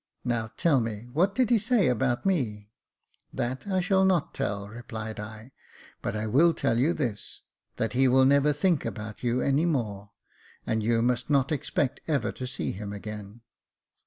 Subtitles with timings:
[0.25, 2.71] Now, tell me, what did he say about me?""
[3.35, 5.51] That I shall not tell," replied I;"
[6.01, 7.41] but I will tell you this,
[7.77, 10.09] that he will never think about you any more;
[10.65, 13.41] and you must not expect ever to see him again."